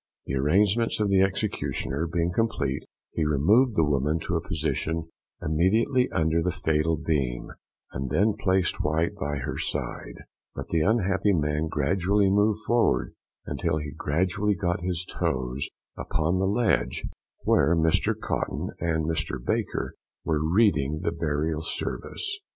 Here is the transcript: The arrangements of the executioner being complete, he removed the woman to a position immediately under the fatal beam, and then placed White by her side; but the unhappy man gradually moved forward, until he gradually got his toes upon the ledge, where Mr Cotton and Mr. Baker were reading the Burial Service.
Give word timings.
The 0.25 0.33
arrangements 0.33 0.99
of 0.99 1.09
the 1.09 1.21
executioner 1.21 2.07
being 2.07 2.31
complete, 2.33 2.85
he 3.11 3.23
removed 3.23 3.75
the 3.75 3.83
woman 3.85 4.17
to 4.21 4.35
a 4.35 4.41
position 4.41 5.11
immediately 5.43 6.09
under 6.11 6.41
the 6.41 6.51
fatal 6.51 6.97
beam, 6.97 7.51
and 7.91 8.09
then 8.09 8.33
placed 8.33 8.81
White 8.83 9.13
by 9.13 9.35
her 9.37 9.59
side; 9.59 10.23
but 10.55 10.69
the 10.69 10.81
unhappy 10.81 11.33
man 11.33 11.67
gradually 11.67 12.31
moved 12.31 12.61
forward, 12.65 13.13
until 13.45 13.77
he 13.77 13.91
gradually 13.93 14.55
got 14.55 14.81
his 14.81 15.05
toes 15.05 15.69
upon 15.95 16.39
the 16.39 16.47
ledge, 16.47 17.05
where 17.43 17.75
Mr 17.75 18.19
Cotton 18.19 18.69
and 18.79 19.05
Mr. 19.05 19.37
Baker 19.39 19.93
were 20.25 20.41
reading 20.43 21.01
the 21.03 21.11
Burial 21.11 21.61
Service. 21.61 22.39